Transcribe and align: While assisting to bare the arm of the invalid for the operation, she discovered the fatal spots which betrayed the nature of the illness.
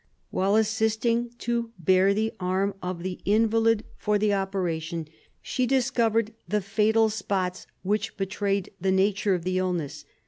While 0.31 0.55
assisting 0.55 1.29
to 1.37 1.73
bare 1.77 2.15
the 2.15 2.33
arm 2.39 2.73
of 2.81 3.03
the 3.03 3.19
invalid 3.23 3.83
for 3.97 4.17
the 4.17 4.33
operation, 4.33 5.07
she 5.43 5.67
discovered 5.67 6.33
the 6.47 6.59
fatal 6.59 7.09
spots 7.11 7.67
which 7.83 8.17
betrayed 8.17 8.71
the 8.81 8.91
nature 8.91 9.35
of 9.35 9.43
the 9.43 9.59
illness. 9.59 10.05